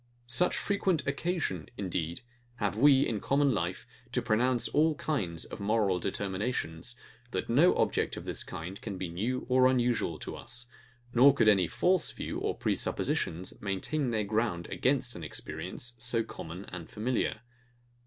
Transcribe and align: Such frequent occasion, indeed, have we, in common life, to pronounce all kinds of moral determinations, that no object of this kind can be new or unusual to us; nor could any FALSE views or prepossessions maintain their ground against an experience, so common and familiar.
Such 0.25 0.57
frequent 0.57 1.05
occasion, 1.05 1.69
indeed, 1.77 2.21
have 2.55 2.75
we, 2.75 3.05
in 3.05 3.19
common 3.19 3.53
life, 3.53 3.85
to 4.13 4.21
pronounce 4.23 4.67
all 4.69 4.95
kinds 4.95 5.45
of 5.45 5.59
moral 5.59 5.99
determinations, 5.99 6.95
that 7.29 7.51
no 7.51 7.75
object 7.75 8.17
of 8.17 8.25
this 8.25 8.43
kind 8.43 8.81
can 8.81 8.97
be 8.97 9.09
new 9.09 9.45
or 9.47 9.67
unusual 9.67 10.17
to 10.17 10.35
us; 10.35 10.65
nor 11.13 11.35
could 11.35 11.47
any 11.47 11.67
FALSE 11.67 12.13
views 12.13 12.39
or 12.41 12.57
prepossessions 12.57 13.61
maintain 13.61 14.09
their 14.09 14.23
ground 14.23 14.65
against 14.71 15.15
an 15.15 15.23
experience, 15.23 15.93
so 15.99 16.23
common 16.23 16.65
and 16.71 16.89
familiar. 16.89 17.41